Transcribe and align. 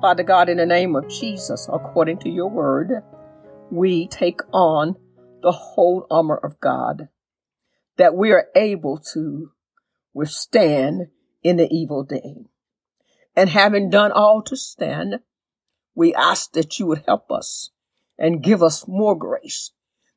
Father 0.00 0.22
God, 0.22 0.48
in 0.48 0.56
the 0.56 0.64
name 0.64 0.96
of 0.96 1.10
Jesus, 1.10 1.68
according 1.70 2.20
to 2.20 2.30
your 2.30 2.48
word, 2.48 3.02
we 3.70 4.08
take 4.08 4.40
on 4.50 4.96
the 5.42 5.52
whole 5.52 6.06
armor 6.10 6.40
of 6.42 6.58
God, 6.58 7.08
that 7.98 8.14
we 8.14 8.32
are 8.32 8.46
able 8.56 8.98
to 9.12 9.50
withstand 10.14 11.08
in 11.42 11.58
the 11.58 11.68
evil 11.70 12.02
day. 12.02 12.46
And 13.36 13.50
having 13.50 13.90
done 13.90 14.10
all 14.10 14.40
to 14.44 14.56
stand, 14.56 15.16
we 15.94 16.14
ask 16.14 16.52
that 16.52 16.78
you 16.78 16.86
would 16.86 17.04
help 17.06 17.30
us 17.30 17.68
and 18.18 18.42
give 18.42 18.62
us 18.62 18.88
more 18.88 19.18
grace, 19.18 19.72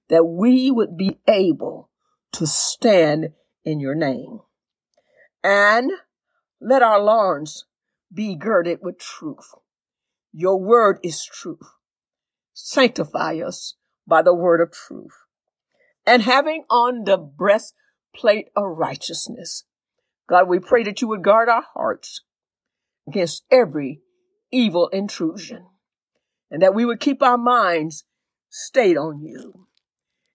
that 0.08 0.24
we 0.24 0.72
would 0.72 0.96
be 0.96 1.20
able 1.28 1.90
to 2.32 2.48
stand 2.48 3.34
in 3.66 3.82
your 3.82 3.96
name. 3.96 4.40
And 5.44 5.92
let 6.62 6.82
our 6.82 7.02
loins 7.02 7.66
be 8.14 8.38
girded 8.38 8.80
with 8.82 8.98
truth. 8.98 9.52
Your 10.34 10.60
word 10.60 11.00
is 11.04 11.24
truth. 11.24 11.60
Sanctify 12.54 13.38
us 13.46 13.76
by 14.08 14.24
the 14.24 14.34
word 14.34 14.62
of 14.62 14.72
truth. 14.72 15.14
And 16.08 16.24
having 16.24 16.64
on 16.70 17.04
the 17.04 17.18
breastplate 17.18 18.50
of 18.56 18.64
righteousness, 18.78 19.64
God, 20.28 20.48
we 20.48 20.60
pray 20.60 20.84
that 20.84 21.02
you 21.02 21.08
would 21.10 21.24
guard 21.24 21.50
our 21.50 21.64
hearts 21.76 22.22
against 23.08 23.44
every 23.52 24.02
evil 24.52 24.88
intrusion 24.88 25.68
and 26.50 26.62
that 26.64 26.74
we 26.74 26.84
would 26.84 27.00
keep 27.00 27.22
our 27.22 27.38
minds 27.38 28.04
stayed 28.50 28.98
on 28.98 29.22
you. 29.22 29.68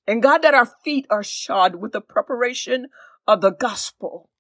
And 0.07 0.23
God, 0.23 0.43
that 0.43 0.55
our 0.55 0.67
feet 0.85 1.07
are 1.11 1.25
shod 1.25 1.75
with 1.75 1.93
the 1.93 2.01
preparation 2.01 2.87
of 3.27 3.41
the 3.41 3.51
gospel, 3.51 4.31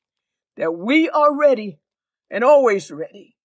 that 0.56 0.72
we 0.72 1.10
are 1.10 1.36
ready 1.36 1.80
and 2.30 2.44
always 2.44 2.91
ready 2.91 3.36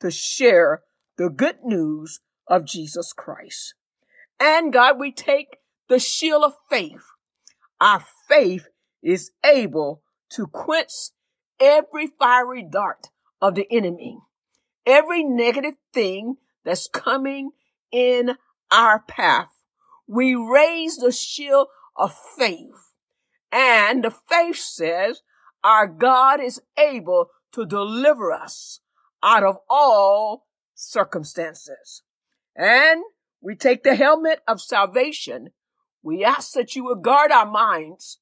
to 0.00 0.10
share 0.10 0.82
the 1.22 1.30
good 1.30 1.62
news 1.62 2.18
of 2.48 2.64
Jesus 2.64 3.12
Christ. 3.12 3.74
And 4.40 4.72
God, 4.72 4.98
we 4.98 5.12
take 5.12 5.58
the 5.88 6.00
shield 6.00 6.42
of 6.42 6.54
faith. 6.68 7.04
Our 7.80 8.02
faith 8.28 8.66
is 9.04 9.30
able 9.44 10.02
to 10.30 10.48
quench 10.48 11.10
every 11.60 12.08
fiery 12.18 12.66
dart 12.68 13.06
of 13.40 13.54
the 13.54 13.68
enemy, 13.70 14.18
every 14.84 15.22
negative 15.22 15.74
thing 15.94 16.38
that's 16.64 16.88
coming 16.88 17.50
in 17.92 18.32
our 18.72 18.98
path. 18.98 19.50
We 20.08 20.34
raise 20.34 20.96
the 20.96 21.12
shield 21.12 21.68
of 21.94 22.16
faith. 22.36 22.94
And 23.52 24.02
the 24.02 24.12
faith 24.28 24.56
says 24.56 25.22
our 25.62 25.86
God 25.86 26.40
is 26.40 26.60
able 26.76 27.26
to 27.52 27.64
deliver 27.64 28.32
us 28.32 28.80
out 29.22 29.44
of 29.44 29.58
all 29.70 30.46
circumstances. 30.82 32.02
And 32.56 33.02
we 33.40 33.54
take 33.54 33.82
the 33.82 33.94
helmet 33.94 34.40
of 34.46 34.60
salvation. 34.60 35.50
We 36.02 36.24
ask 36.24 36.52
that 36.52 36.74
you 36.74 36.84
would 36.84 37.02
guard 37.02 37.30
our 37.30 37.50
minds 37.50 38.18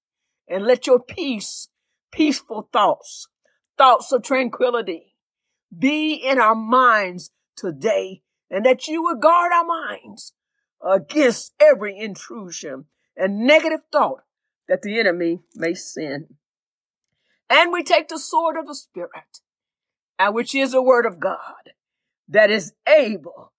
and 0.48 0.64
let 0.64 0.86
your 0.86 1.00
peace, 1.00 1.68
peaceful 2.12 2.68
thoughts, 2.72 3.28
thoughts 3.78 4.12
of 4.12 4.22
tranquility 4.22 5.14
be 5.76 6.14
in 6.14 6.38
our 6.38 6.54
minds 6.54 7.30
today 7.56 8.22
and 8.50 8.64
that 8.66 8.88
you 8.88 9.02
would 9.02 9.20
guard 9.20 9.52
our 9.52 9.64
minds 9.64 10.32
against 10.82 11.52
every 11.60 11.96
intrusion 11.96 12.86
and 13.16 13.46
negative 13.46 13.80
thought 13.92 14.24
that 14.68 14.82
the 14.82 14.98
enemy 14.98 15.40
may 15.54 15.74
send. 15.74 16.34
And 17.48 17.72
we 17.72 17.82
take 17.82 18.08
the 18.08 18.18
sword 18.18 18.56
of 18.56 18.66
the 18.66 18.74
Spirit, 18.74 19.40
uh, 20.18 20.30
which 20.30 20.54
is 20.54 20.72
the 20.72 20.82
word 20.82 21.06
of 21.06 21.20
God, 21.20 21.72
that 22.30 22.50
is 22.50 22.72
able 22.86 23.52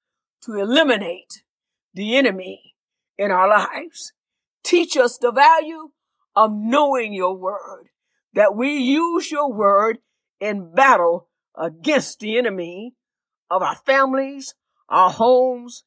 to 0.43 0.53
eliminate 0.53 1.43
the 1.93 2.15
enemy 2.15 2.73
in 3.17 3.29
our 3.29 3.47
lives. 3.47 4.13
Teach 4.63 4.97
us 4.97 5.17
the 5.17 5.31
value 5.31 5.89
of 6.35 6.51
knowing 6.53 7.13
your 7.13 7.35
word, 7.35 7.89
that 8.33 8.55
we 8.55 8.77
use 8.77 9.29
your 9.29 9.51
word 9.51 9.99
in 10.39 10.73
battle 10.73 11.27
against 11.55 12.19
the 12.19 12.37
enemy 12.37 12.95
of 13.49 13.61
our 13.61 13.75
families, 13.75 14.55
our 14.87 15.09
homes, 15.09 15.83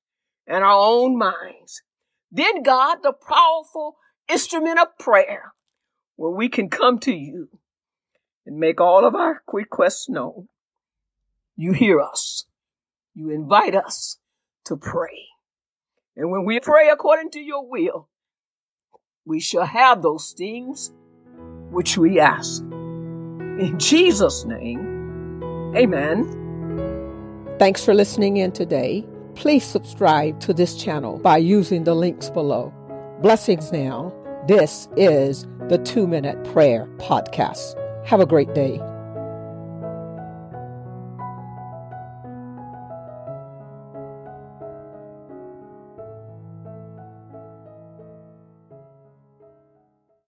and 0.47 0.62
our 0.62 0.78
own 0.78 1.17
minds. 1.17 1.83
Then 2.31 2.62
God, 2.62 2.99
the 3.03 3.12
powerful 3.12 3.97
instrument 4.28 4.78
of 4.78 4.99
prayer, 4.99 5.53
where 6.17 6.31
we 6.31 6.50
can 6.50 6.69
come 6.69 6.99
to 7.00 7.15
you 7.15 7.49
and 8.44 8.59
make 8.59 8.81
all 8.81 9.06
of 9.06 9.15
our 9.15 9.43
requests 9.50 10.09
known. 10.09 10.49
You 11.56 11.73
hear 11.73 12.00
us. 12.00 12.44
You 13.14 13.30
invite 13.30 13.75
us 13.76 14.19
to 14.66 14.76
pray. 14.76 15.28
And 16.16 16.30
when 16.30 16.44
we 16.44 16.60
pray 16.60 16.91
according 16.91 17.30
to 17.32 17.41
your 17.41 17.69
will, 17.69 18.08
we 19.25 19.41
shall 19.41 19.66
have 19.66 20.02
those 20.02 20.34
things 20.36 20.92
which 21.70 21.97
we 21.97 22.20
ask. 22.20 22.62
In 22.62 23.76
Jesus' 23.78 24.44
name, 24.44 25.72
amen. 25.76 27.56
Thanks 27.58 27.84
for 27.84 27.94
listening 27.94 28.36
in 28.36 28.52
today. 28.52 29.06
Please 29.34 29.64
subscribe 29.64 30.41
to 30.41 30.52
this 30.52 30.76
channel 30.76 31.19
by 31.19 31.38
using 31.38 31.84
the 31.84 31.94
links 31.94 32.31
below. 32.31 32.72
Blessings 33.22 33.72
now. 33.72 34.12
This 34.46 34.88
is 34.96 35.46
the 35.69 35.78
Two 35.78 36.06
Minute 36.06 36.42
Prayer 36.52 36.86
Podcast. 36.98 37.81
Have 38.06 38.20
a 38.20 38.26
great 38.26 38.54
day. 38.54 38.81